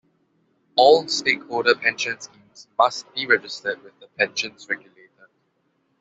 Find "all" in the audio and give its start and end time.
0.77-1.07